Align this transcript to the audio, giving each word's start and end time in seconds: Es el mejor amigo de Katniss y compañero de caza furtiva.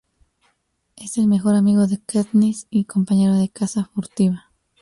Es 0.95 1.19
el 1.19 1.27
mejor 1.27 1.53
amigo 1.53 1.85
de 1.85 2.01
Katniss 2.03 2.65
y 2.71 2.85
compañero 2.85 3.35
de 3.37 3.49
caza 3.49 3.91
furtiva. 3.93 4.51